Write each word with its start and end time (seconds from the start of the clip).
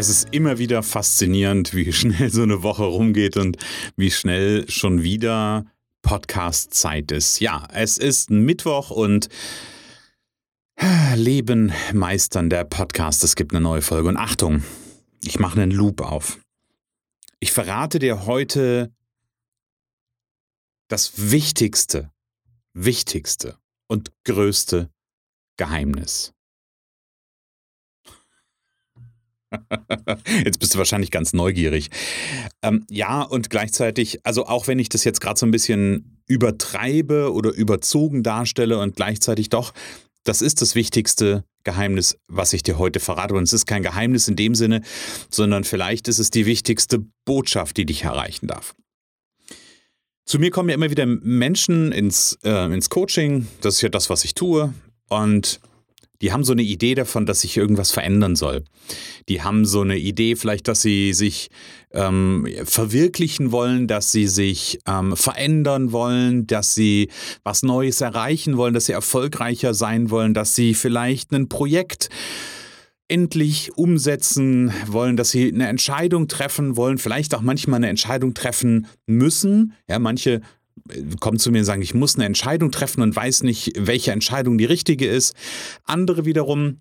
Es 0.00 0.08
ist 0.08 0.28
immer 0.30 0.58
wieder 0.58 0.84
faszinierend, 0.84 1.74
wie 1.74 1.92
schnell 1.92 2.30
so 2.30 2.44
eine 2.44 2.62
Woche 2.62 2.84
rumgeht 2.84 3.36
und 3.36 3.56
wie 3.96 4.12
schnell 4.12 4.70
schon 4.70 5.02
wieder 5.02 5.66
Podcast-Zeit 6.02 7.10
ist. 7.10 7.40
Ja, 7.40 7.66
es 7.72 7.98
ist 7.98 8.30
Mittwoch 8.30 8.90
und 8.90 9.28
Leben 11.16 11.72
meistern, 11.92 12.48
der 12.48 12.62
Podcast. 12.62 13.24
Es 13.24 13.34
gibt 13.34 13.50
eine 13.52 13.60
neue 13.60 13.82
Folge. 13.82 14.08
Und 14.08 14.16
Achtung, 14.16 14.62
ich 15.24 15.40
mache 15.40 15.60
einen 15.60 15.72
Loop 15.72 16.00
auf. 16.00 16.38
Ich 17.40 17.50
verrate 17.50 17.98
dir 17.98 18.24
heute 18.24 18.94
das 20.86 21.32
wichtigste, 21.32 22.12
wichtigste 22.72 23.58
und 23.88 24.12
größte 24.22 24.90
Geheimnis. 25.56 26.34
Jetzt 30.44 30.58
bist 30.58 30.74
du 30.74 30.78
wahrscheinlich 30.78 31.10
ganz 31.10 31.32
neugierig. 31.32 31.90
Ähm, 32.62 32.84
ja, 32.90 33.22
und 33.22 33.50
gleichzeitig, 33.50 34.24
also 34.24 34.46
auch 34.46 34.66
wenn 34.66 34.78
ich 34.78 34.88
das 34.88 35.04
jetzt 35.04 35.20
gerade 35.20 35.38
so 35.38 35.46
ein 35.46 35.50
bisschen 35.50 36.22
übertreibe 36.26 37.32
oder 37.32 37.50
überzogen 37.50 38.22
darstelle 38.22 38.78
und 38.78 38.96
gleichzeitig 38.96 39.48
doch 39.48 39.72
das 40.28 40.42
ist 40.42 40.60
das 40.60 40.74
wichtigste 40.74 41.44
Geheimnis, 41.64 42.18
was 42.28 42.52
ich 42.52 42.62
dir 42.62 42.78
heute 42.78 43.00
verrate. 43.00 43.34
Und 43.34 43.44
es 43.44 43.54
ist 43.54 43.66
kein 43.66 43.82
Geheimnis 43.82 44.28
in 44.28 44.36
dem 44.36 44.54
Sinne, 44.54 44.82
sondern 45.30 45.64
vielleicht 45.64 46.06
ist 46.06 46.18
es 46.18 46.30
die 46.30 46.44
wichtigste 46.44 47.04
Botschaft, 47.24 47.78
die 47.78 47.86
dich 47.86 48.04
erreichen 48.04 48.46
darf. 48.46 48.74
Zu 50.26 50.38
mir 50.38 50.50
kommen 50.50 50.68
ja 50.68 50.74
immer 50.74 50.90
wieder 50.90 51.06
Menschen 51.06 51.92
ins, 51.92 52.38
äh, 52.44 52.72
ins 52.72 52.90
Coaching. 52.90 53.48
Das 53.62 53.76
ist 53.76 53.80
ja 53.80 53.88
das, 53.88 54.10
was 54.10 54.24
ich 54.24 54.34
tue. 54.34 54.74
Und 55.08 55.60
die 56.22 56.32
haben 56.32 56.44
so 56.44 56.52
eine 56.52 56.62
Idee 56.62 56.94
davon, 56.94 57.26
dass 57.26 57.42
sich 57.42 57.56
irgendwas 57.56 57.90
verändern 57.90 58.36
soll. 58.36 58.64
Die 59.28 59.42
haben 59.42 59.64
so 59.64 59.82
eine 59.82 59.98
Idee 59.98 60.36
vielleicht, 60.36 60.66
dass 60.68 60.82
sie 60.82 61.12
sich 61.12 61.48
ähm, 61.92 62.46
verwirklichen 62.64 63.52
wollen, 63.52 63.86
dass 63.86 64.10
sie 64.12 64.26
sich 64.26 64.80
ähm, 64.86 65.16
verändern 65.16 65.92
wollen, 65.92 66.46
dass 66.46 66.74
sie 66.74 67.08
was 67.44 67.62
Neues 67.62 68.00
erreichen 68.00 68.56
wollen, 68.56 68.74
dass 68.74 68.86
sie 68.86 68.92
erfolgreicher 68.92 69.74
sein 69.74 70.10
wollen, 70.10 70.34
dass 70.34 70.54
sie 70.54 70.74
vielleicht 70.74 71.32
ein 71.32 71.48
Projekt 71.48 72.08
endlich 73.08 73.76
umsetzen 73.76 74.72
wollen, 74.86 75.16
dass 75.16 75.30
sie 75.30 75.52
eine 75.52 75.68
Entscheidung 75.68 76.28
treffen 76.28 76.76
wollen, 76.76 76.98
vielleicht 76.98 77.34
auch 77.34 77.40
manchmal 77.40 77.78
eine 77.78 77.88
Entscheidung 77.88 78.34
treffen 78.34 78.86
müssen. 79.06 79.72
Ja, 79.88 79.98
manche 79.98 80.42
kommen 81.20 81.38
zu 81.38 81.50
mir 81.50 81.60
und 81.60 81.64
sagen, 81.64 81.82
ich 81.82 81.94
muss 81.94 82.16
eine 82.16 82.24
Entscheidung 82.24 82.70
treffen 82.70 83.02
und 83.02 83.14
weiß 83.14 83.42
nicht, 83.42 83.72
welche 83.76 84.12
Entscheidung 84.12 84.58
die 84.58 84.64
richtige 84.64 85.06
ist. 85.06 85.34
Andere 85.84 86.24
wiederum 86.24 86.80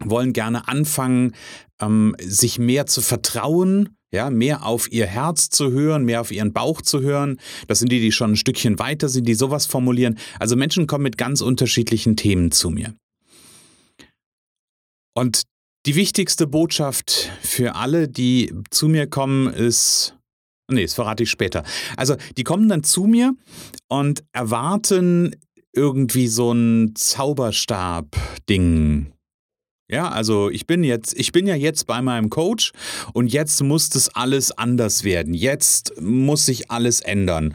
wollen 0.00 0.32
gerne 0.32 0.68
anfangen, 0.68 1.34
ähm, 1.80 2.16
sich 2.20 2.58
mehr 2.58 2.86
zu 2.86 3.00
vertrauen, 3.02 3.96
ja, 4.12 4.30
mehr 4.30 4.64
auf 4.66 4.90
ihr 4.92 5.06
Herz 5.06 5.48
zu 5.48 5.70
hören, 5.70 6.04
mehr 6.04 6.20
auf 6.20 6.30
ihren 6.30 6.52
Bauch 6.52 6.82
zu 6.82 7.00
hören. 7.00 7.38
Das 7.66 7.78
sind 7.78 7.90
die, 7.90 8.00
die 8.00 8.12
schon 8.12 8.32
ein 8.32 8.36
Stückchen 8.36 8.78
weiter 8.78 9.08
sind, 9.08 9.26
die 9.26 9.34
sowas 9.34 9.66
formulieren. 9.66 10.18
Also 10.38 10.56
Menschen 10.56 10.86
kommen 10.86 11.04
mit 11.04 11.18
ganz 11.18 11.40
unterschiedlichen 11.40 12.16
Themen 12.16 12.52
zu 12.52 12.70
mir. 12.70 12.94
Und 15.14 15.42
die 15.86 15.94
wichtigste 15.96 16.46
Botschaft 16.46 17.30
für 17.42 17.74
alle, 17.74 18.08
die 18.08 18.52
zu 18.70 18.88
mir 18.88 19.06
kommen, 19.08 19.52
ist, 19.52 20.14
Nee, 20.72 20.82
das 20.82 20.94
verrate 20.94 21.22
ich 21.22 21.30
später. 21.30 21.62
Also, 21.96 22.16
die 22.36 22.42
kommen 22.44 22.68
dann 22.68 22.84
zu 22.84 23.04
mir 23.04 23.34
und 23.88 24.22
erwarten 24.32 25.34
irgendwie 25.72 26.28
so 26.28 26.52
ein 26.52 26.94
Zauberstab-Ding. 26.94 29.12
Ja, 29.88 30.08
also 30.08 30.48
ich 30.48 30.66
bin 30.66 30.84
jetzt, 30.84 31.12
ich 31.18 31.32
bin 31.32 31.46
ja 31.46 31.54
jetzt 31.54 31.86
bei 31.86 32.00
meinem 32.00 32.30
Coach 32.30 32.72
und 33.12 33.30
jetzt 33.30 33.62
muss 33.62 33.90
das 33.90 34.08
alles 34.08 34.50
anders 34.50 35.04
werden. 35.04 35.34
Jetzt 35.34 36.00
muss 36.00 36.46
sich 36.46 36.70
alles 36.70 37.00
ändern. 37.00 37.54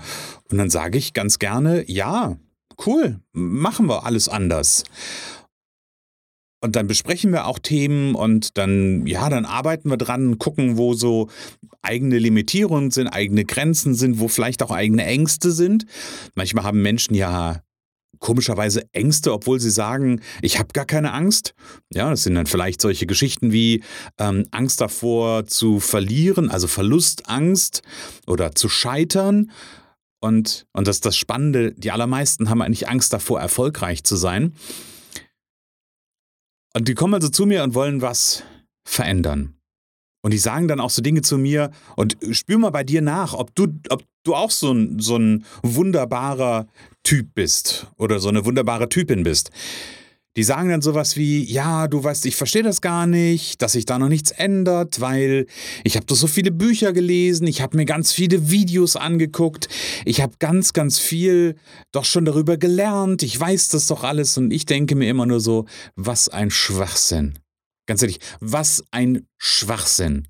Und 0.51 0.59
dann 0.59 0.69
sage 0.69 0.99
ich 0.99 1.13
ganz 1.13 1.39
gerne, 1.39 1.83
ja, 1.89 2.37
cool, 2.85 3.21
machen 3.33 3.87
wir 3.87 4.05
alles 4.05 4.29
anders. 4.29 4.83
Und 6.59 6.75
dann 6.75 6.87
besprechen 6.87 7.31
wir 7.31 7.45
auch 7.45 7.59
Themen 7.59 8.15
und 8.15 8.57
dann, 8.57 9.05
ja, 9.05 9.29
dann 9.29 9.45
arbeiten 9.45 9.89
wir 9.89 9.97
dran, 9.97 10.39
gucken, 10.39 10.77
wo 10.77 10.93
so 10.95 11.29
eigene 11.83 12.17
Limitierungen 12.17 12.89
sind, 12.89 13.07
eigene 13.07 13.45
Grenzen 13.45 13.93
sind, 13.93 14.19
wo 14.19 14.27
vielleicht 14.27 14.63
auch 14.63 14.71
eigene 14.71 15.05
Ängste 15.05 15.51
sind. 15.51 15.85
Manchmal 16.33 16.63
haben 16.63 16.81
Menschen 16.81 17.13
ja 17.13 17.61
komischerweise 18.19 18.83
Ängste, 18.93 19.31
obwohl 19.31 19.59
sie 19.59 19.69
sagen, 19.69 20.21
ich 20.41 20.57
habe 20.57 20.69
gar 20.73 20.85
keine 20.85 21.13
Angst. 21.13 21.53
Ja, 21.93 22.09
das 22.09 22.23
sind 22.23 22.33
dann 22.33 22.47
vielleicht 22.47 22.81
solche 22.81 23.05
Geschichten 23.05 23.51
wie 23.51 23.83
ähm, 24.17 24.47
Angst 24.51 24.81
davor 24.81 25.45
zu 25.45 25.79
verlieren, 25.79 26.49
also 26.49 26.67
Verlustangst 26.67 27.83
oder 28.25 28.55
zu 28.55 28.69
scheitern. 28.69 29.51
Und, 30.19 30.65
und 30.73 30.87
das 30.87 30.97
ist 30.97 31.05
das 31.05 31.17
Spannende, 31.17 31.73
die 31.73 31.91
allermeisten 31.91 32.49
haben 32.49 32.61
eigentlich 32.61 32.89
Angst 32.89 33.13
davor, 33.13 33.39
erfolgreich 33.39 34.03
zu 34.03 34.15
sein. 34.15 34.53
Und 36.77 36.87
die 36.87 36.93
kommen 36.93 37.15
also 37.15 37.29
zu 37.29 37.47
mir 37.47 37.63
und 37.63 37.73
wollen 37.73 38.03
was 38.03 38.43
verändern. 38.87 39.55
Und 40.23 40.31
die 40.31 40.37
sagen 40.37 40.67
dann 40.67 40.79
auch 40.79 40.91
so 40.91 41.01
Dinge 41.01 41.23
zu 41.23 41.39
mir 41.39 41.71
und 41.95 42.17
spür 42.31 42.59
mal 42.59 42.69
bei 42.69 42.83
dir 42.83 43.01
nach, 43.01 43.33
ob 43.33 43.55
du, 43.55 43.79
ob 43.89 44.03
du 44.23 44.35
auch 44.35 44.51
so 44.51 44.73
ein, 44.73 44.99
so 44.99 45.17
ein 45.17 45.43
wunderbarer 45.63 46.67
Typ 47.01 47.33
bist 47.33 47.87
oder 47.97 48.19
so 48.19 48.29
eine 48.29 48.45
wunderbare 48.45 48.89
Typin 48.89 49.23
bist. 49.23 49.49
Die 50.37 50.43
sagen 50.43 50.69
dann 50.69 50.83
sowas 50.83 51.17
wie, 51.17 51.43
ja, 51.43 51.87
du 51.87 52.03
weißt, 52.03 52.27
ich 52.27 52.35
verstehe 52.35 52.61
das 52.61 52.81
gar 52.81 53.07
nicht, 53.07 53.59
dass 53.63 53.71
sich 53.71 53.85
da 53.85 53.97
noch 53.97 54.07
nichts 54.07 54.29
ändert, 54.29 55.01
weil 55.01 55.47
ich 55.83 55.95
habe 55.95 56.05
doch 56.05 56.15
so 56.15 56.27
viele 56.27 56.51
Bücher 56.51 56.93
gelesen, 56.93 57.47
ich 57.47 57.61
habe 57.61 57.75
mir 57.75 57.85
ganz 57.85 58.13
viele 58.13 58.51
Videos 58.51 58.95
angeguckt, 58.95 59.67
ich 60.05 60.21
habe 60.21 60.35
ganz, 60.37 60.73
ganz 60.73 60.99
viel 60.99 61.55
doch 61.91 62.05
schon 62.05 62.23
darüber 62.23 62.57
gelernt, 62.57 63.23
ich 63.23 63.37
weiß 63.39 63.69
das 63.69 63.87
doch 63.87 64.03
alles 64.03 64.37
und 64.37 64.51
ich 64.51 64.67
denke 64.67 64.93
mir 64.93 65.09
immer 65.09 65.25
nur 65.25 65.39
so, 65.39 65.65
was 65.95 66.29
ein 66.29 66.51
Schwachsinn. 66.51 67.39
Ganz 67.87 68.03
ehrlich, 68.03 68.19
was 68.39 68.83
ein 68.91 69.25
Schwachsinn. 69.39 70.27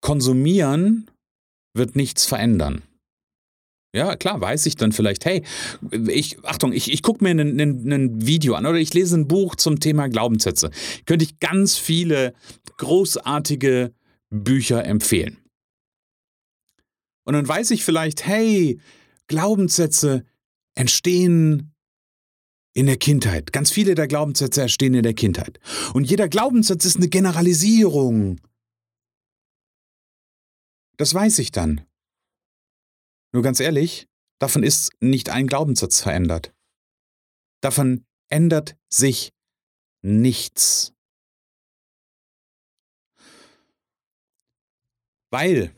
Konsumieren 0.00 1.10
wird 1.74 1.96
nichts 1.96 2.26
verändern. 2.26 2.82
Ja, 3.92 4.14
klar, 4.14 4.40
weiß 4.40 4.66
ich 4.66 4.76
dann 4.76 4.92
vielleicht, 4.92 5.24
hey, 5.24 5.42
ich, 6.08 6.44
Achtung, 6.44 6.72
ich, 6.72 6.92
ich 6.92 7.02
gucke 7.02 7.24
mir 7.24 7.30
ein 7.30 8.26
Video 8.26 8.54
an 8.54 8.66
oder 8.66 8.78
ich 8.78 8.94
lese 8.94 9.16
ein 9.16 9.26
Buch 9.26 9.56
zum 9.56 9.80
Thema 9.80 10.08
Glaubenssätze. 10.08 10.70
Könnte 11.06 11.24
ich 11.24 11.40
ganz 11.40 11.76
viele 11.76 12.34
großartige 12.76 13.92
Bücher 14.30 14.84
empfehlen. 14.84 15.38
Und 17.24 17.34
dann 17.34 17.46
weiß 17.46 17.72
ich 17.72 17.84
vielleicht, 17.84 18.26
hey, 18.26 18.80
Glaubenssätze 19.26 20.24
entstehen 20.74 21.74
in 22.72 22.86
der 22.86 22.96
Kindheit. 22.96 23.52
Ganz 23.52 23.70
viele 23.70 23.94
der 23.94 24.06
Glaubenssätze 24.06 24.62
entstehen 24.62 24.94
in 24.94 25.02
der 25.02 25.14
Kindheit. 25.14 25.58
Und 25.94 26.04
jeder 26.04 26.28
Glaubenssatz 26.28 26.84
ist 26.84 26.96
eine 26.96 27.08
Generalisierung. 27.08 28.40
Das 30.96 31.12
weiß 31.12 31.40
ich 31.40 31.50
dann. 31.50 31.82
Nur 33.32 33.42
ganz 33.42 33.60
ehrlich, 33.60 34.08
davon 34.40 34.62
ist 34.62 34.90
nicht 35.00 35.30
ein 35.30 35.46
Glaubenssatz 35.46 36.00
verändert. 36.00 36.52
Davon 37.62 38.04
ändert 38.28 38.76
sich 38.88 39.32
nichts. 40.02 40.92
Weil, 45.30 45.74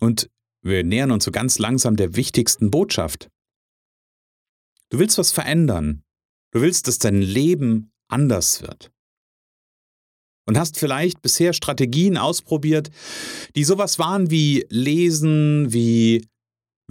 und 0.00 0.30
wir 0.62 0.84
nähern 0.84 1.12
uns 1.12 1.24
so 1.24 1.30
ganz 1.30 1.58
langsam 1.58 1.96
der 1.96 2.14
wichtigsten 2.16 2.70
Botschaft, 2.70 3.30
du 4.90 4.98
willst 4.98 5.16
was 5.16 5.32
verändern, 5.32 6.02
du 6.52 6.60
willst, 6.60 6.86
dass 6.86 6.98
dein 6.98 7.22
Leben 7.22 7.92
anders 8.08 8.60
wird. 8.60 8.92
Und 10.46 10.58
hast 10.58 10.78
vielleicht 10.78 11.22
bisher 11.22 11.52
Strategien 11.52 12.18
ausprobiert, 12.18 12.90
die 13.54 13.64
sowas 13.64 13.98
waren 13.98 14.30
wie 14.30 14.66
Lesen, 14.68 15.72
wie 15.72 16.28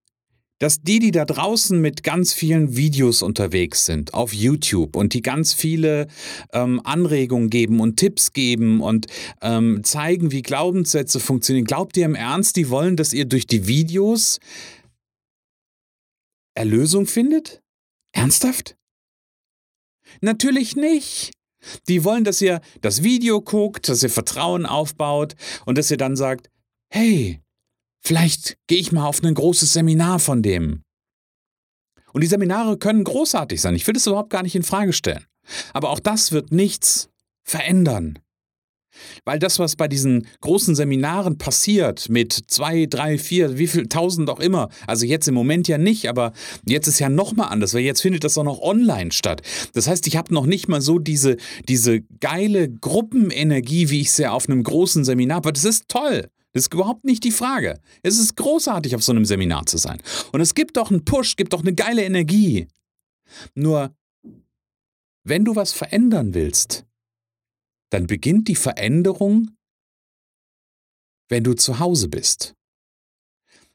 dass 0.62 0.84
die, 0.84 1.00
die 1.00 1.10
da 1.10 1.26
draußen 1.26 1.82
mit 1.82 2.04
ganz 2.04 2.34
vielen 2.34 2.76
Videos 2.76 3.24
unterwegs 3.24 3.88
sind 3.88 4.14
auf 4.14 4.32
YouTube 4.32 4.96
und 4.96 5.16
die 5.16 5.24
ganz 5.24 5.56
viele 5.56 6.06
ähm, 6.54 6.80
Anregungen 6.84 7.50
geben 7.50 7.80
und 7.80 7.98
Tipps 7.98 8.32
geben 8.32 8.80
und 8.80 9.08
ähm, 9.42 9.84
zeigen, 9.84 10.32
wie 10.32 10.44
Glaubenssätze 10.44 11.20
funktionieren, 11.20 11.66
glaubt 11.66 11.98
ihr 11.98 12.06
im 12.06 12.14
Ernst, 12.14 12.58
die 12.58 12.70
wollen, 12.70 12.96
dass 12.96 13.12
ihr 13.12 13.26
durch 13.26 13.48
die 13.48 13.66
Videos 13.66 14.40
Erlösung 16.54 17.08
findet? 17.08 17.64
Ernsthaft? 18.12 18.78
Natürlich 20.22 20.76
nicht. 20.76 21.32
Die 21.88 22.04
wollen, 22.04 22.24
dass 22.24 22.40
ihr 22.40 22.62
das 22.82 23.02
Video 23.02 23.42
guckt, 23.42 23.90
dass 23.90 24.04
ihr 24.04 24.12
Vertrauen 24.12 24.68
aufbaut 24.68 25.34
und 25.66 25.80
dass 25.80 25.90
ihr 25.90 25.98
dann 25.98 26.16
sagt, 26.16 26.52
hey, 26.92 27.42
Vielleicht 28.02 28.58
gehe 28.68 28.80
ich 28.80 28.92
mal 28.92 29.06
auf 29.06 29.24
ein 29.24 29.34
großes 29.34 29.74
Seminar 29.74 30.20
von 30.20 30.42
dem. 30.42 30.82
Und 32.14 32.22
die 32.22 32.28
Seminare 32.28 32.78
können 32.78 33.04
großartig 33.04 33.62
sein. 33.62 33.76
Ich 33.76 33.88
will 33.88 33.94
das 33.94 34.08
überhaupt 34.08 34.32
gar 34.32 34.44
nicht 34.44 34.56
in 34.56 34.64
Frage 34.64 34.92
stellen. 34.92 35.26
Aber 35.74 35.90
auch 35.90 36.00
das 36.00 36.32
wird 36.32 36.52
nichts 36.52 37.10
verändern. 37.44 38.20
Weil 39.24 39.40
das, 39.40 39.58
was 39.58 39.78
bei 39.78 39.88
diesen 39.88 40.28
großen 40.42 40.76
Seminaren 40.76 41.38
passiert, 41.38 42.10
mit 42.10 42.34
zwei, 42.48 42.88
drei, 42.88 43.18
vier, 43.18 43.58
wie 43.58 43.68
viel 43.68 43.88
tausend 43.88 44.30
auch 44.30 44.42
immer, 44.42 44.68
also 44.86 45.06
jetzt 45.06 45.28
im 45.30 45.34
Moment 45.34 45.70
ja 45.70 45.78
nicht, 45.78 46.10
aber 46.10 46.34
jetzt 46.66 46.88
ist 46.88 47.00
ja 47.00 47.08
nochmal 47.08 47.50
anders, 47.50 47.74
weil 47.74 47.82
jetzt 47.82 48.02
findet 48.02 48.26
das 48.26 48.38
auch 48.38 48.44
noch 48.44 48.60
online 48.60 49.14
statt. 49.14 49.42
Das 49.74 49.88
heißt, 49.88 50.08
ich 50.08 50.18
habe 50.18 50.34
noch 50.34 50.46
nicht 50.46 50.68
mal 50.68 50.82
so 50.82 51.00
diese, 51.00 51.38
diese 51.70 52.02
geile 52.20 52.70
Gruppenenergie, 52.70 53.90
wie 53.90 54.02
ich 54.02 54.12
sie 54.12 54.28
auf 54.28 54.50
einem 54.50 54.64
großen 54.64 55.06
Seminar 55.06 55.38
habe. 55.38 55.54
Das 55.54 55.66
ist 55.66 55.88
toll. 55.88 56.28
Das 56.54 56.64
ist 56.64 56.74
überhaupt 56.74 57.06
nicht 57.06 57.24
die 57.24 57.32
Frage. 57.32 57.80
Es 58.04 58.18
ist 58.18 58.36
großartig, 58.36 58.96
auf 58.96 59.04
so 59.04 59.12
einem 59.12 59.26
Seminar 59.26 59.66
zu 59.66 59.78
sein. 59.78 60.02
Und 60.34 60.42
es 60.42 60.54
gibt 60.54 60.78
doch 60.78 60.92
einen 60.92 61.06
Push, 61.06 61.36
gibt 61.38 61.54
doch 61.54 61.62
eine 61.62 61.74
geile 61.74 62.04
Energie. 62.04 62.68
Nur, 63.56 63.96
wenn 65.24 65.46
du 65.46 65.56
was 65.56 65.72
verändern 65.72 66.34
willst, 66.34 66.86
dann 67.90 68.08
beginnt 68.08 68.48
die 68.48 68.56
Veränderung, 68.56 69.56
wenn 71.30 71.44
du 71.44 71.54
zu 71.54 71.80
Hause 71.80 72.10
bist. 72.10 72.56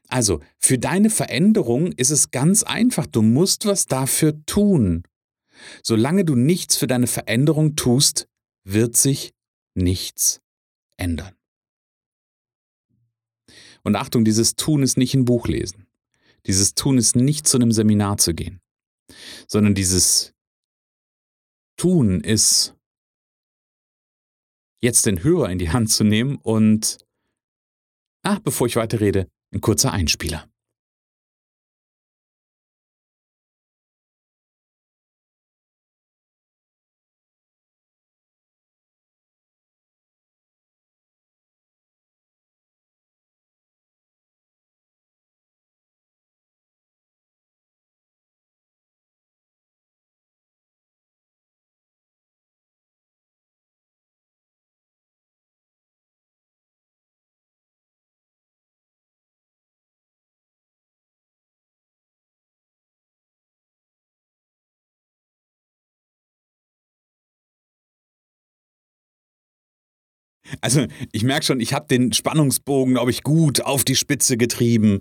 Also, 0.07 0.41
für 0.59 0.77
deine 0.77 1.09
Veränderung 1.09 1.91
ist 1.93 2.11
es 2.11 2.31
ganz 2.31 2.63
einfach. 2.63 3.07
Du 3.07 3.21
musst 3.21 3.65
was 3.65 3.87
dafür 3.87 4.45
tun. 4.45 5.03
Solange 5.83 6.23
du 6.23 6.35
nichts 6.35 6.77
für 6.77 6.87
deine 6.87 7.07
Veränderung 7.07 7.75
tust, 7.75 8.27
wird 8.63 8.95
sich 8.95 9.33
nichts 9.75 10.41
ändern. 10.97 11.36
Und 13.87 13.95
Achtung, 13.95 14.25
dieses 14.25 14.57
Tun 14.57 14.83
ist 14.83 14.97
nicht 14.97 15.13
ein 15.13 15.23
Buch 15.23 15.47
lesen. 15.47 15.87
Dieses 16.45 16.75
Tun 16.75 16.97
ist 16.97 17.15
nicht 17.15 17.47
zu 17.47 17.55
einem 17.55 17.71
Seminar 17.71 18.17
zu 18.17 18.33
gehen, 18.33 18.59
sondern 19.47 19.75
dieses 19.75 20.33
Tun 21.77 22.19
ist 22.19 22.75
jetzt 24.81 25.05
den 25.05 25.23
Hörer 25.23 25.49
in 25.49 25.57
die 25.57 25.69
Hand 25.69 25.89
zu 25.89 26.03
nehmen 26.03 26.35
und, 26.35 26.97
ach, 28.23 28.39
bevor 28.39 28.67
ich 28.67 28.75
weiterrede, 28.75 29.29
ein 29.53 29.61
kurzer 29.61 29.93
Einspieler. 29.93 30.49
Also 70.61 70.85
ich 71.11 71.23
merke 71.23 71.45
schon, 71.45 71.59
ich 71.59 71.73
habe 71.73 71.87
den 71.87 72.13
Spannungsbogen, 72.13 72.93
glaube 72.93 73.11
ich, 73.11 73.23
gut 73.23 73.61
auf 73.61 73.83
die 73.83 73.95
Spitze 73.95 74.37
getrieben. 74.37 74.99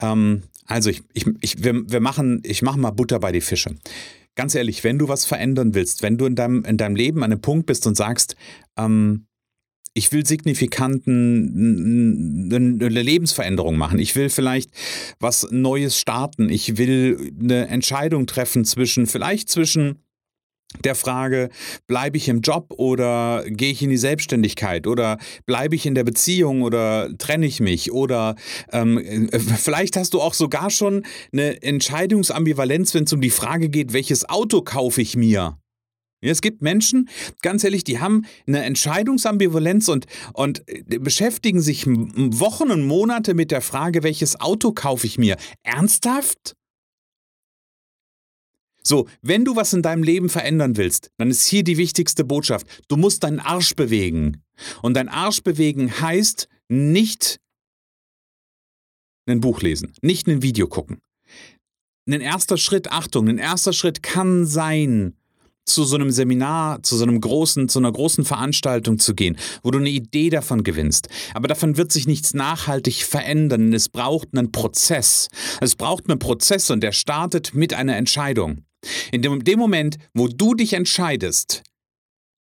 Ähm, 0.00 0.42
also 0.66 0.90
ich, 0.90 1.02
ich, 1.14 1.26
ich, 1.40 1.62
wir, 1.62 1.88
wir 1.88 2.00
machen, 2.00 2.42
ich 2.44 2.62
mache 2.62 2.78
mal 2.78 2.90
Butter 2.90 3.20
bei 3.20 3.32
die 3.32 3.40
Fische. 3.40 3.74
Ganz 4.34 4.54
ehrlich, 4.54 4.84
wenn 4.84 4.98
du 4.98 5.08
was 5.08 5.24
verändern 5.24 5.74
willst, 5.74 6.02
wenn 6.02 6.18
du 6.18 6.26
in 6.26 6.34
deinem, 6.34 6.64
in 6.64 6.76
deinem 6.76 6.96
Leben 6.96 7.22
an 7.22 7.32
einem 7.32 7.40
Punkt 7.40 7.66
bist 7.66 7.86
und 7.86 7.96
sagst, 7.96 8.36
ähm, 8.76 9.26
ich 9.96 10.12
will 10.12 10.24
signifikanten 10.26 12.52
eine 12.52 12.88
Lebensveränderung 12.88 13.78
machen. 13.78 13.98
Ich 13.98 14.14
will 14.14 14.28
vielleicht 14.28 14.70
was 15.20 15.48
Neues 15.50 15.98
starten. 15.98 16.50
Ich 16.50 16.76
will 16.76 17.32
eine 17.40 17.68
Entscheidung 17.68 18.26
treffen 18.26 18.66
zwischen, 18.66 19.06
vielleicht 19.06 19.48
zwischen 19.48 20.02
der 20.84 20.94
Frage, 20.94 21.50
bleibe 21.86 22.16
ich 22.16 22.28
im 22.28 22.40
Job 22.40 22.74
oder 22.76 23.44
gehe 23.46 23.70
ich 23.70 23.82
in 23.82 23.90
die 23.90 23.96
Selbstständigkeit 23.96 24.86
oder 24.86 25.18
bleibe 25.46 25.74
ich 25.74 25.86
in 25.86 25.94
der 25.94 26.04
Beziehung 26.04 26.62
oder 26.62 27.10
trenne 27.18 27.46
ich 27.46 27.60
mich 27.60 27.92
oder 27.92 28.36
ähm, 28.72 28.98
äh, 28.98 29.38
vielleicht 29.38 29.96
hast 29.96 30.14
du 30.14 30.20
auch 30.20 30.34
sogar 30.34 30.70
schon 30.70 31.04
eine 31.32 31.62
Entscheidungsambivalenz, 31.62 32.94
wenn 32.94 33.04
es 33.04 33.12
um 33.12 33.20
die 33.20 33.30
Frage 33.30 33.68
geht, 33.68 33.92
welches 33.92 34.28
Auto 34.28 34.62
kaufe 34.62 35.02
ich 35.02 35.16
mir? 35.16 35.58
Es 36.22 36.40
gibt 36.40 36.62
Menschen, 36.62 37.08
ganz 37.42 37.62
ehrlich, 37.62 37.84
die 37.84 38.00
haben 38.00 38.24
eine 38.46 38.64
Entscheidungsambivalenz 38.64 39.88
und, 39.88 40.06
und 40.32 40.62
äh, 40.66 40.98
beschäftigen 40.98 41.60
sich 41.60 41.86
Wochen 41.86 42.70
und 42.70 42.86
Monate 42.86 43.34
mit 43.34 43.50
der 43.50 43.60
Frage, 43.60 44.02
welches 44.02 44.40
Auto 44.40 44.72
kaufe 44.72 45.06
ich 45.06 45.18
mir. 45.18 45.36
Ernsthaft? 45.62 46.56
So, 48.86 49.08
wenn 49.20 49.44
du 49.44 49.56
was 49.56 49.72
in 49.72 49.82
deinem 49.82 50.04
Leben 50.04 50.28
verändern 50.28 50.76
willst, 50.76 51.10
dann 51.16 51.28
ist 51.28 51.44
hier 51.44 51.64
die 51.64 51.76
wichtigste 51.76 52.24
Botschaft. 52.24 52.68
Du 52.86 52.96
musst 52.96 53.24
deinen 53.24 53.40
Arsch 53.40 53.74
bewegen. 53.74 54.44
Und 54.80 54.94
dein 54.94 55.08
Arsch 55.08 55.42
bewegen 55.42 56.00
heißt 56.00 56.48
nicht 56.68 57.40
ein 59.28 59.40
Buch 59.40 59.60
lesen, 59.60 59.92
nicht 60.02 60.28
ein 60.28 60.40
Video 60.40 60.68
gucken. 60.68 61.00
Ein 62.08 62.20
erster 62.20 62.56
Schritt, 62.56 62.92
Achtung, 62.92 63.28
ein 63.28 63.38
erster 63.38 63.72
Schritt 63.72 64.04
kann 64.04 64.46
sein, 64.46 65.14
zu 65.64 65.82
so 65.82 65.96
einem 65.96 66.12
Seminar, 66.12 66.80
zu 66.84 66.96
so 66.96 67.02
einem 67.02 67.20
großen, 67.20 67.68
zu 67.68 67.80
einer 67.80 67.90
großen 67.90 68.24
Veranstaltung 68.24 69.00
zu 69.00 69.16
gehen, 69.16 69.36
wo 69.64 69.72
du 69.72 69.78
eine 69.78 69.90
Idee 69.90 70.30
davon 70.30 70.62
gewinnst. 70.62 71.08
Aber 71.34 71.48
davon 71.48 71.76
wird 71.76 71.90
sich 71.90 72.06
nichts 72.06 72.34
nachhaltig 72.34 73.02
verändern. 73.02 73.72
Es 73.72 73.88
braucht 73.88 74.28
einen 74.32 74.52
Prozess. 74.52 75.28
Es 75.60 75.74
braucht 75.74 76.08
einen 76.08 76.20
Prozess 76.20 76.70
und 76.70 76.82
der 76.82 76.92
startet 76.92 77.52
mit 77.52 77.74
einer 77.74 77.96
Entscheidung. 77.96 78.65
In 79.12 79.22
dem, 79.22 79.44
dem 79.44 79.58
Moment, 79.58 79.98
wo 80.14 80.28
du 80.28 80.54
dich 80.54 80.72
entscheidest, 80.72 81.62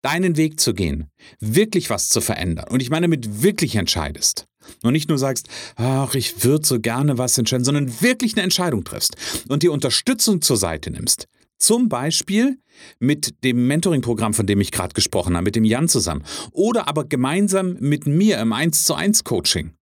deinen 0.01 0.35
Weg 0.37 0.59
zu 0.59 0.73
gehen, 0.73 1.09
wirklich 1.39 1.89
was 1.89 2.09
zu 2.09 2.21
verändern, 2.21 2.69
und 2.69 2.81
ich 2.81 2.89
meine 2.89 3.07
mit 3.07 3.43
wirklich 3.43 3.75
entscheidest, 3.75 4.47
und 4.83 4.93
nicht 4.93 5.09
nur 5.09 5.17
sagst, 5.17 5.47
ach, 5.75 6.13
ich 6.13 6.43
würde 6.43 6.65
so 6.65 6.79
gerne 6.79 7.17
was 7.17 7.37
entscheiden, 7.37 7.65
sondern 7.65 8.01
wirklich 8.01 8.33
eine 8.33 8.43
Entscheidung 8.43 8.83
triffst 8.83 9.15
und 9.49 9.63
dir 9.63 9.71
Unterstützung 9.71 10.41
zur 10.41 10.57
Seite 10.57 10.91
nimmst, 10.91 11.27
Zum 11.61 11.89
Beispiel 11.89 12.57
mit 12.99 13.43
dem 13.43 13.67
Mentoring-Programm, 13.67 14.33
von 14.33 14.47
dem 14.47 14.59
ich 14.61 14.71
gerade 14.71 14.95
gesprochen 14.95 15.35
habe, 15.35 15.43
mit 15.43 15.55
dem 15.55 15.63
Jan 15.63 15.87
zusammen. 15.87 16.23
Oder 16.53 16.87
aber 16.87 17.05
gemeinsam 17.05 17.77
mit 17.79 18.07
mir 18.07 18.39
im 18.39 18.51
1 18.51 18.83
zu 18.83 18.95
1 18.95 19.23
Coaching. 19.23 19.75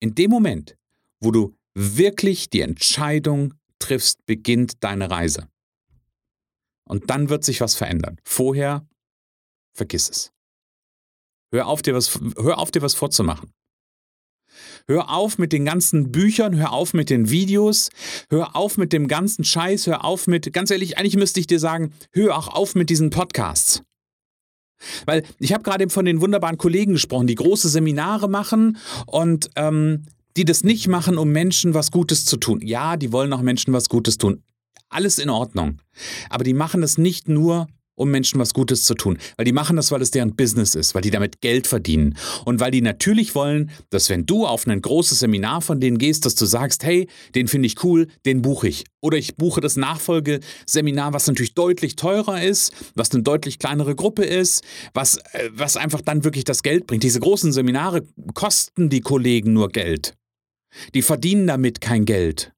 In 0.00 0.14
dem 0.14 0.30
Moment, 0.30 0.76
wo 1.18 1.30
du 1.30 1.56
wirklich 1.74 2.50
die 2.50 2.60
Entscheidung 2.60 3.54
triffst, 3.82 4.24
beginnt 4.26 4.82
deine 4.84 5.10
Reise. 5.10 5.48
Und 6.88 7.10
dann 7.10 7.28
wird 7.28 7.44
sich 7.44 7.60
was 7.60 7.74
verändern. 7.74 8.18
Vorher 8.24 8.86
vergiss 9.74 10.10
es. 10.10 10.32
Hör 11.52 11.66
auf, 11.66 11.82
dir 11.82 11.94
was, 11.94 12.18
hör 12.36 12.58
auf, 12.58 12.70
dir 12.70 12.82
was 12.82 12.94
vorzumachen. 12.94 13.52
Hör 14.86 15.10
auf 15.10 15.38
mit 15.38 15.52
den 15.52 15.64
ganzen 15.64 16.12
Büchern, 16.12 16.56
hör 16.56 16.72
auf 16.72 16.92
mit 16.92 17.10
den 17.10 17.30
Videos, 17.30 17.90
hör 18.30 18.56
auf 18.56 18.76
mit 18.76 18.92
dem 18.92 19.08
ganzen 19.08 19.44
Scheiß, 19.44 19.86
hör 19.86 20.04
auf 20.04 20.26
mit, 20.26 20.52
ganz 20.52 20.70
ehrlich, 20.70 20.98
eigentlich 20.98 21.16
müsste 21.16 21.40
ich 21.40 21.46
dir 21.46 21.58
sagen, 21.58 21.92
hör 22.12 22.36
auch 22.36 22.48
auf 22.48 22.74
mit 22.74 22.90
diesen 22.90 23.10
Podcasts. 23.10 23.82
Weil 25.06 25.22
ich 25.38 25.52
habe 25.52 25.62
gerade 25.62 25.88
von 25.90 26.04
den 26.04 26.20
wunderbaren 26.20 26.58
Kollegen 26.58 26.92
gesprochen, 26.92 27.26
die 27.26 27.36
große 27.36 27.68
Seminare 27.68 28.28
machen 28.28 28.78
und 29.06 29.50
ähm, 29.56 30.06
die 30.36 30.44
das 30.44 30.64
nicht 30.64 30.88
machen, 30.88 31.18
um 31.18 31.30
Menschen 31.30 31.74
was 31.74 31.90
Gutes 31.90 32.24
zu 32.24 32.36
tun. 32.36 32.60
Ja, 32.62 32.96
die 32.96 33.12
wollen 33.12 33.32
auch 33.32 33.42
Menschen 33.42 33.72
was 33.72 33.88
Gutes 33.88 34.18
tun. 34.18 34.42
Alles 34.88 35.18
in 35.18 35.30
Ordnung. 35.30 35.80
Aber 36.28 36.44
die 36.44 36.54
machen 36.54 36.82
es 36.82 36.98
nicht 36.98 37.28
nur, 37.28 37.66
um 37.94 38.10
Menschen 38.10 38.40
was 38.40 38.54
Gutes 38.54 38.84
zu 38.84 38.94
tun. 38.94 39.18
Weil 39.36 39.44
die 39.44 39.52
machen 39.52 39.76
das, 39.76 39.90
weil 39.90 40.02
es 40.02 40.10
deren 40.10 40.34
Business 40.34 40.74
ist, 40.74 40.94
weil 40.94 41.02
die 41.02 41.10
damit 41.10 41.40
Geld 41.40 41.66
verdienen. 41.66 42.16
Und 42.44 42.60
weil 42.60 42.70
die 42.70 42.80
natürlich 42.80 43.34
wollen, 43.34 43.70
dass 43.90 44.08
wenn 44.08 44.26
du 44.26 44.46
auf 44.46 44.66
ein 44.66 44.80
großes 44.80 45.20
Seminar 45.20 45.60
von 45.60 45.80
denen 45.80 45.98
gehst, 45.98 46.24
dass 46.24 46.34
du 46.34 46.46
sagst, 46.46 46.84
hey, 46.84 47.08
den 47.34 47.48
finde 47.48 47.66
ich 47.66 47.82
cool, 47.84 48.08
den 48.24 48.42
buche 48.42 48.68
ich. 48.68 48.84
Oder 49.00 49.18
ich 49.18 49.36
buche 49.36 49.60
das 49.60 49.76
Nachfolgeseminar, 49.76 51.12
was 51.12 51.26
natürlich 51.26 51.54
deutlich 51.54 51.96
teurer 51.96 52.42
ist, 52.42 52.72
was 52.94 53.10
eine 53.12 53.22
deutlich 53.22 53.58
kleinere 53.58 53.94
Gruppe 53.94 54.24
ist, 54.24 54.62
was, 54.94 55.18
äh, 55.32 55.50
was 55.52 55.76
einfach 55.76 56.00
dann 56.00 56.24
wirklich 56.24 56.44
das 56.44 56.62
Geld 56.62 56.86
bringt. 56.86 57.02
Diese 57.02 57.20
großen 57.20 57.52
Seminare 57.52 58.02
kosten 58.34 58.88
die 58.88 59.00
Kollegen 59.00 59.52
nur 59.52 59.68
Geld. 59.68 60.14
Die 60.94 61.02
verdienen 61.02 61.46
damit 61.46 61.80
kein 61.80 62.04
Geld. 62.04 62.52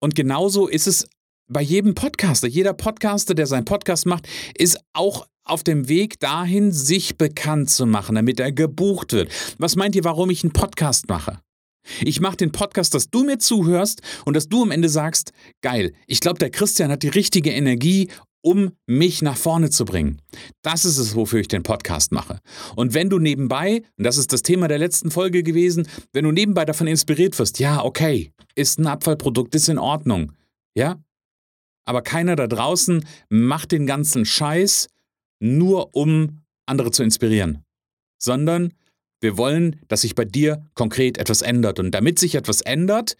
Und 0.00 0.14
genauso 0.14 0.68
ist 0.68 0.86
es 0.86 1.08
bei 1.48 1.62
jedem 1.62 1.94
Podcaster. 1.94 2.48
Jeder 2.48 2.74
Podcaster, 2.74 3.34
der 3.34 3.46
seinen 3.46 3.64
Podcast 3.64 4.06
macht, 4.06 4.28
ist 4.56 4.78
auch 4.92 5.26
auf 5.44 5.62
dem 5.62 5.88
Weg 5.88 6.18
dahin, 6.20 6.72
sich 6.72 7.16
bekannt 7.16 7.70
zu 7.70 7.86
machen, 7.86 8.16
damit 8.16 8.40
er 8.40 8.52
gebucht 8.52 9.12
wird. 9.12 9.32
Was 9.58 9.76
meint 9.76 9.94
ihr, 9.94 10.04
warum 10.04 10.30
ich 10.30 10.42
einen 10.42 10.52
Podcast 10.52 11.08
mache? 11.08 11.40
Ich 12.00 12.20
mache 12.20 12.36
den 12.36 12.50
Podcast, 12.50 12.94
dass 12.94 13.10
du 13.10 13.24
mir 13.24 13.38
zuhörst 13.38 14.02
und 14.24 14.34
dass 14.34 14.48
du 14.48 14.62
am 14.62 14.72
Ende 14.72 14.88
sagst, 14.88 15.32
geil, 15.62 15.92
ich 16.08 16.20
glaube, 16.20 16.38
der 16.38 16.50
Christian 16.50 16.90
hat 16.90 17.04
die 17.04 17.08
richtige 17.08 17.52
Energie, 17.52 18.10
um 18.46 18.70
mich 18.86 19.22
nach 19.22 19.36
vorne 19.36 19.70
zu 19.70 19.84
bringen. 19.84 20.22
Das 20.62 20.84
ist 20.84 20.98
es, 20.98 21.16
wofür 21.16 21.40
ich 21.40 21.48
den 21.48 21.64
Podcast 21.64 22.12
mache. 22.12 22.38
Und 22.76 22.94
wenn 22.94 23.10
du 23.10 23.18
nebenbei, 23.18 23.82
und 23.96 24.04
das 24.04 24.18
ist 24.18 24.32
das 24.32 24.42
Thema 24.42 24.68
der 24.68 24.78
letzten 24.78 25.10
Folge 25.10 25.42
gewesen, 25.42 25.88
wenn 26.12 26.22
du 26.22 26.30
nebenbei 26.30 26.64
davon 26.64 26.86
inspiriert 26.86 27.36
wirst, 27.40 27.58
ja, 27.58 27.84
okay, 27.84 28.32
ist 28.54 28.78
ein 28.78 28.86
Abfallprodukt, 28.86 29.52
ist 29.56 29.68
in 29.68 29.78
Ordnung, 29.78 30.30
ja, 30.76 31.02
aber 31.86 32.02
keiner 32.02 32.36
da 32.36 32.46
draußen 32.46 33.04
macht 33.28 33.72
den 33.72 33.84
ganzen 33.84 34.24
Scheiß 34.24 34.86
nur 35.40 35.96
um 35.96 36.42
andere 36.66 36.92
zu 36.92 37.02
inspirieren, 37.02 37.64
sondern 38.22 38.74
wir 39.20 39.36
wollen, 39.36 39.80
dass 39.88 40.02
sich 40.02 40.14
bei 40.14 40.24
dir 40.24 40.64
konkret 40.74 41.18
etwas 41.18 41.42
ändert. 41.42 41.80
Und 41.80 41.90
damit 41.90 42.20
sich 42.20 42.36
etwas 42.36 42.60
ändert, 42.60 43.16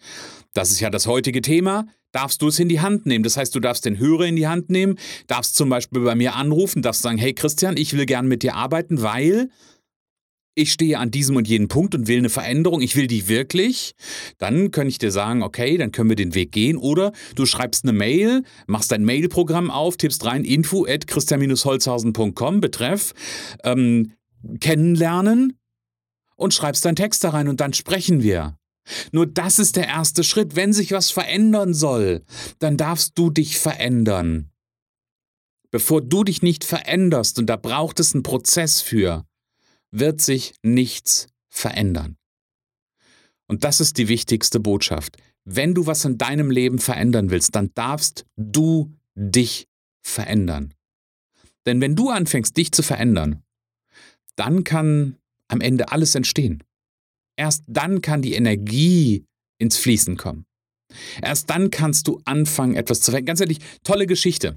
das 0.53 0.71
ist 0.71 0.79
ja 0.79 0.89
das 0.89 1.05
heutige 1.05 1.41
Thema, 1.41 1.85
darfst 2.17 2.41
du 2.41 2.47
es 2.47 2.57
in 2.57 2.67
die 2.67 2.81
Hand 2.81 3.05
nehmen. 3.05 3.23
Das 3.23 3.37
heißt, 3.37 3.53
du 3.53 3.59
darfst 3.59 3.85
den 3.85 3.99
Hörer 3.99 4.25
in 4.25 4.35
die 4.35 4.47
Hand 4.47 4.71
nehmen, 4.71 4.97
darfst 5.27 5.55
zum 5.55 5.69
Beispiel 5.69 6.01
bei 6.01 6.15
mir 6.15 6.33
anrufen, 6.33 6.81
darfst 6.81 7.03
sagen, 7.03 7.19
hey 7.19 7.33
Christian, 7.33 7.77
ich 7.77 7.95
will 7.95 8.07
gern 8.07 8.27
mit 8.27 8.41
dir 8.41 8.55
arbeiten, 8.55 9.03
weil 9.03 9.51
ich 10.55 10.71
stehe 10.71 10.97
an 10.97 11.11
diesem 11.11 11.35
und 11.35 11.47
jenem 11.47 11.67
Punkt 11.67 11.93
und 11.93 12.07
will 12.07 12.17
eine 12.17 12.29
Veränderung, 12.29 12.81
ich 12.81 12.95
will 12.95 13.05
die 13.05 13.29
wirklich, 13.29 13.93
dann 14.39 14.71
kann 14.71 14.87
ich 14.87 14.97
dir 14.97 15.11
sagen, 15.11 15.43
okay, 15.43 15.77
dann 15.77 15.91
können 15.91 16.09
wir 16.09 16.15
den 16.15 16.33
Weg 16.33 16.51
gehen. 16.51 16.77
Oder 16.77 17.11
du 17.35 17.45
schreibst 17.45 17.83
eine 17.83 17.93
Mail, 17.93 18.41
machst 18.65 18.91
dein 18.91 19.05
Mailprogramm 19.05 19.69
auf, 19.69 19.97
tippst 19.97 20.25
rein 20.25 20.43
info 20.43 20.87
at 20.87 21.05
christian-holzhausen.com, 21.05 22.61
betreff 22.61 23.13
ähm, 23.63 24.13
kennenlernen 24.59 25.59
und 26.35 26.55
schreibst 26.55 26.83
deinen 26.83 26.95
Text 26.95 27.23
da 27.23 27.29
rein 27.29 27.47
und 27.47 27.61
dann 27.61 27.73
sprechen 27.73 28.23
wir. 28.23 28.56
Nur 29.11 29.27
das 29.27 29.59
ist 29.59 29.75
der 29.75 29.87
erste 29.87 30.23
Schritt. 30.23 30.55
Wenn 30.55 30.73
sich 30.73 30.91
was 30.91 31.11
verändern 31.11 31.73
soll, 31.73 32.23
dann 32.59 32.77
darfst 32.77 33.17
du 33.17 33.29
dich 33.29 33.59
verändern. 33.59 34.51
Bevor 35.71 36.01
du 36.01 36.23
dich 36.23 36.41
nicht 36.41 36.63
veränderst, 36.63 37.39
und 37.39 37.47
da 37.47 37.57
braucht 37.57 37.99
es 37.99 38.13
einen 38.13 38.23
Prozess 38.23 38.81
für, 38.81 39.25
wird 39.91 40.21
sich 40.21 40.53
nichts 40.63 41.27
verändern. 41.49 42.17
Und 43.47 43.63
das 43.63 43.79
ist 43.79 43.97
die 43.97 44.07
wichtigste 44.07 44.59
Botschaft. 44.59 45.17
Wenn 45.43 45.73
du 45.73 45.85
was 45.85 46.03
in 46.05 46.17
deinem 46.17 46.51
Leben 46.51 46.79
verändern 46.79 47.29
willst, 47.29 47.55
dann 47.55 47.71
darfst 47.73 48.25
du 48.35 48.93
dich 49.15 49.67
verändern. 50.01 50.73
Denn 51.65 51.81
wenn 51.81 51.95
du 51.95 52.09
anfängst, 52.09 52.55
dich 52.55 52.71
zu 52.71 52.83
verändern, 52.83 53.43
dann 54.35 54.63
kann 54.63 55.17
am 55.47 55.61
Ende 55.61 55.91
alles 55.91 56.15
entstehen. 56.15 56.63
Erst 57.37 57.63
dann 57.67 58.01
kann 58.01 58.21
die 58.21 58.33
Energie 58.33 59.23
ins 59.59 59.77
Fließen 59.77 60.17
kommen. 60.17 60.45
Erst 61.21 61.49
dann 61.49 61.69
kannst 61.71 62.07
du 62.07 62.19
anfangen, 62.25 62.75
etwas 62.75 63.01
zu 63.01 63.11
verändern. 63.11 63.27
Ganz 63.27 63.41
ehrlich, 63.41 63.59
tolle 63.83 64.07
Geschichte. 64.07 64.55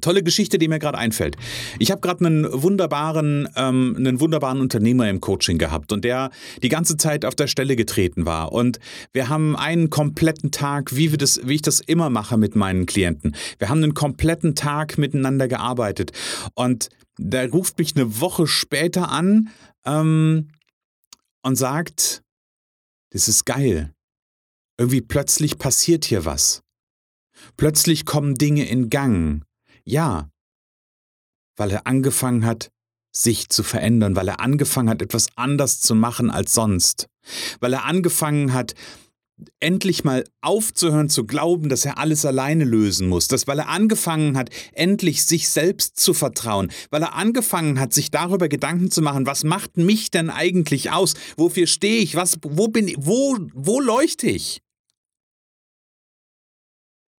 Tolle 0.00 0.22
Geschichte, 0.22 0.58
die 0.58 0.68
mir 0.68 0.78
gerade 0.78 0.96
einfällt. 0.96 1.36
Ich 1.80 1.90
habe 1.90 2.00
gerade 2.00 2.24
einen 2.24 2.46
wunderbaren, 2.50 3.48
ähm, 3.56 3.96
einen 3.98 4.20
wunderbaren 4.20 4.60
Unternehmer 4.60 5.10
im 5.10 5.20
Coaching 5.20 5.58
gehabt 5.58 5.92
und 5.92 6.04
der 6.04 6.30
die 6.62 6.68
ganze 6.68 6.96
Zeit 6.96 7.24
auf 7.24 7.34
der 7.34 7.48
Stelle 7.48 7.74
getreten 7.74 8.24
war. 8.24 8.52
Und 8.52 8.78
wir 9.12 9.28
haben 9.28 9.56
einen 9.56 9.90
kompletten 9.90 10.52
Tag, 10.52 10.94
wie, 10.94 11.10
wir 11.10 11.18
das, 11.18 11.40
wie 11.44 11.56
ich 11.56 11.62
das 11.62 11.80
immer 11.80 12.10
mache 12.10 12.36
mit 12.36 12.54
meinen 12.54 12.86
Klienten. 12.86 13.34
Wir 13.58 13.70
haben 13.70 13.82
einen 13.82 13.94
kompletten 13.94 14.54
Tag 14.54 14.98
miteinander 14.98 15.48
gearbeitet. 15.48 16.12
Und 16.54 16.90
der 17.18 17.50
ruft 17.50 17.78
mich 17.78 17.96
eine 17.96 18.20
Woche 18.20 18.46
später 18.46 19.10
an 19.10 19.48
ähm, 19.84 20.48
und 21.42 21.56
sagt, 21.56 22.22
das 23.10 23.28
ist 23.28 23.44
geil. 23.44 23.94
Irgendwie 24.78 25.00
plötzlich 25.00 25.58
passiert 25.58 26.04
hier 26.04 26.24
was. 26.24 26.62
Plötzlich 27.56 28.04
kommen 28.04 28.34
Dinge 28.34 28.68
in 28.68 28.90
Gang. 28.90 29.44
Ja, 29.84 30.30
weil 31.56 31.70
er 31.70 31.86
angefangen 31.86 32.44
hat, 32.44 32.70
sich 33.14 33.48
zu 33.48 33.62
verändern, 33.62 34.16
weil 34.16 34.28
er 34.28 34.40
angefangen 34.40 34.88
hat, 34.88 35.02
etwas 35.02 35.28
anders 35.36 35.80
zu 35.80 35.94
machen 35.94 36.30
als 36.30 36.52
sonst, 36.52 37.08
weil 37.60 37.72
er 37.72 37.84
angefangen 37.84 38.52
hat, 38.52 38.74
endlich 39.60 40.04
mal 40.04 40.24
aufzuhören 40.40 41.08
zu 41.08 41.24
glauben, 41.24 41.68
dass 41.68 41.84
er 41.84 41.98
alles 41.98 42.24
alleine 42.24 42.64
lösen 42.64 43.08
muss, 43.08 43.28
das 43.28 43.46
weil 43.46 43.58
er 43.58 43.68
angefangen 43.68 44.36
hat, 44.36 44.50
endlich 44.72 45.24
sich 45.24 45.48
selbst 45.48 45.98
zu 45.98 46.14
vertrauen, 46.14 46.70
weil 46.90 47.02
er 47.02 47.14
angefangen 47.14 47.78
hat, 47.78 47.92
sich 47.92 48.10
darüber 48.10 48.48
Gedanken 48.48 48.90
zu 48.90 49.02
machen, 49.02 49.26
was 49.26 49.44
macht 49.44 49.76
mich 49.76 50.10
denn 50.10 50.30
eigentlich 50.30 50.90
aus? 50.90 51.14
Wofür 51.36 51.66
stehe 51.66 52.00
ich? 52.00 52.14
Was 52.14 52.38
wo 52.42 52.68
bin 52.68 52.92
wo 52.98 53.36
wo 53.54 53.80
leuchte 53.80 54.28
ich? 54.28 54.60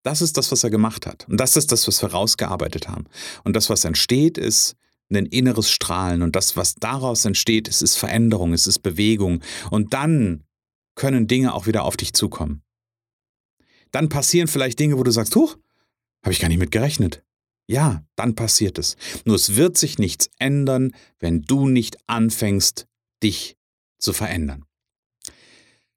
Das 0.03 0.21
ist 0.21 0.37
das, 0.37 0.51
was 0.51 0.63
er 0.63 0.69
gemacht 0.69 1.05
hat. 1.05 1.27
Und 1.27 1.39
das 1.39 1.57
ist 1.57 1.71
das, 1.71 1.87
was 1.87 2.01
wir 2.01 2.11
rausgearbeitet 2.11 2.87
haben. 2.87 3.05
Und 3.43 3.55
das, 3.55 3.69
was 3.69 3.83
entsteht, 3.83 4.37
ist 4.37 4.75
ein 5.11 5.25
inneres 5.25 5.69
Strahlen. 5.69 6.21
Und 6.21 6.35
das, 6.35 6.55
was 6.55 6.75
daraus 6.75 7.25
entsteht, 7.25 7.67
ist, 7.67 7.81
ist 7.81 7.97
Veränderung, 7.97 8.53
es 8.53 8.67
ist 8.67 8.79
Bewegung. 8.79 9.41
Und 9.71 9.93
dann 9.93 10.45
können 10.99 11.27
Dinge 11.27 11.53
auch 11.53 11.65
wieder 11.65 11.85
auf 11.85 11.95
dich 11.95 12.13
zukommen. 12.13 12.61
Dann 13.91 14.09
passieren 14.09 14.49
vielleicht 14.49 14.79
Dinge, 14.79 14.97
wo 14.97 15.03
du 15.03 15.11
sagst, 15.11 15.33
huch, 15.35 15.57
habe 16.21 16.33
ich 16.33 16.39
gar 16.39 16.49
nicht 16.49 16.59
mit 16.59 16.71
gerechnet. 16.71 17.23
Ja, 17.67 18.03
dann 18.17 18.35
passiert 18.35 18.77
es. 18.77 18.97
Nur 19.23 19.37
es 19.37 19.55
wird 19.55 19.77
sich 19.77 19.97
nichts 19.97 20.29
ändern, 20.39 20.91
wenn 21.19 21.41
du 21.43 21.69
nicht 21.69 21.97
anfängst, 22.07 22.85
dich 23.23 23.55
zu 23.97 24.11
verändern. 24.11 24.65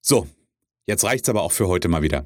So, 0.00 0.28
jetzt 0.86 1.02
reicht 1.02 1.24
es 1.24 1.30
aber 1.30 1.42
auch 1.42 1.52
für 1.52 1.66
heute 1.66 1.88
mal 1.88 2.02
wieder. 2.02 2.24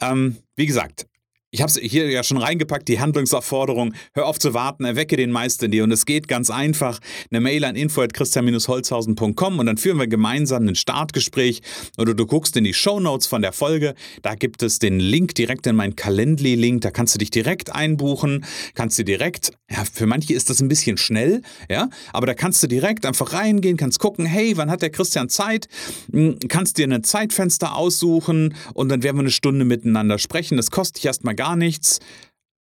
Ähm, 0.00 0.36
wie 0.54 0.66
gesagt, 0.66 1.08
Ich 1.54 1.60
habe 1.60 1.70
es 1.70 1.76
hier 1.78 2.08
ja 2.08 2.22
schon 2.22 2.38
reingepackt, 2.38 2.88
die 2.88 2.98
Handlungsaufforderung. 2.98 3.92
Hör 4.14 4.26
auf 4.26 4.38
zu 4.38 4.54
warten, 4.54 4.86
erwecke 4.86 5.18
den 5.18 5.30
Meister 5.30 5.66
in 5.66 5.72
dir. 5.72 5.84
Und 5.84 5.92
es 5.92 6.06
geht 6.06 6.26
ganz 6.26 6.48
einfach. 6.48 6.98
Eine 7.30 7.40
Mail 7.40 7.66
an 7.66 7.76
info.christian-holzhausen.com 7.76 9.58
und 9.58 9.66
dann 9.66 9.76
führen 9.76 9.98
wir 9.98 10.06
gemeinsam 10.06 10.66
ein 10.66 10.74
Startgespräch. 10.76 11.60
Oder 11.98 12.14
du 12.14 12.24
guckst 12.24 12.56
in 12.56 12.64
die 12.64 12.72
Show 12.72 13.00
Notes 13.00 13.26
von 13.26 13.42
der 13.42 13.52
Folge. 13.52 13.94
Da 14.22 14.34
gibt 14.34 14.62
es 14.62 14.78
den 14.78 14.98
Link 14.98 15.34
direkt 15.34 15.66
in 15.66 15.76
meinen 15.76 15.94
Calendly-Link. 15.94 16.80
Da 16.80 16.90
kannst 16.90 17.16
du 17.16 17.18
dich 17.18 17.30
direkt 17.30 17.70
einbuchen. 17.74 18.46
Kannst 18.74 18.98
du 18.98 19.04
direkt, 19.04 19.52
ja, 19.70 19.84
für 19.84 20.06
manche 20.06 20.32
ist 20.32 20.48
das 20.48 20.62
ein 20.62 20.68
bisschen 20.68 20.96
schnell, 20.96 21.42
ja, 21.68 21.90
aber 22.14 22.26
da 22.26 22.32
kannst 22.32 22.62
du 22.62 22.66
direkt 22.66 23.04
einfach 23.04 23.34
reingehen, 23.34 23.76
kannst 23.76 23.98
gucken, 23.98 24.24
hey, 24.24 24.56
wann 24.56 24.70
hat 24.70 24.80
der 24.80 24.88
Christian 24.88 25.28
Zeit? 25.28 25.68
Hm, 26.12 26.38
kannst 26.48 26.78
dir 26.78 26.88
ein 26.88 27.04
Zeitfenster 27.04 27.76
aussuchen 27.76 28.54
und 28.72 28.88
dann 28.88 29.02
werden 29.02 29.16
wir 29.18 29.20
eine 29.20 29.30
Stunde 29.30 29.66
miteinander 29.66 30.18
sprechen. 30.18 30.56
Das 30.56 30.70
kostet 30.70 30.96
dich 30.96 31.04
erstmal 31.04 31.34
gar 31.42 31.56
nichts, 31.56 31.98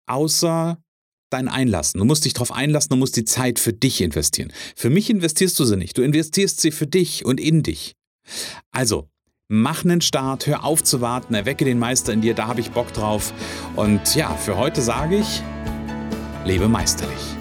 außer 0.08 0.82
dein 1.30 1.48
Einlassen. 1.48 2.00
Du 2.00 2.06
musst 2.06 2.26
dich 2.26 2.34
darauf 2.34 2.52
einlassen, 2.52 2.90
du 2.90 2.96
musst 2.96 3.16
die 3.16 3.26
Zeit 3.26 3.60
für 3.60 3.74
dich 3.74 4.02
investieren. 4.02 4.52
Für 4.76 4.90
mich 4.90 5.12
investierst 5.12 5.60
du 5.60 5.66
sie 5.66 5.78
nicht, 5.78 6.00
du 6.00 6.02
investierst 6.02 6.60
sie 6.60 6.72
für 6.72 6.88
dich 6.88 7.24
und 7.24 7.40
in 7.40 7.62
dich. 7.62 7.94
Also, 8.72 9.08
mach 9.50 9.86
einen 9.86 10.02
Start, 10.02 10.48
hör 10.48 10.66
auf 10.66 10.84
zu 10.84 11.00
warten, 11.00 11.36
erwecke 11.36 11.64
den 11.64 11.78
Meister 11.78 12.12
in 12.12 12.22
dir, 12.22 12.34
da 12.34 12.48
habe 12.48 12.60
ich 12.60 12.72
Bock 12.72 12.92
drauf. 12.92 13.34
Und 13.76 14.16
ja, 14.16 14.36
für 14.36 14.58
heute 14.58 14.82
sage 14.82 15.20
ich, 15.20 15.44
lebe 16.44 16.68
meisterlich. 16.68 17.41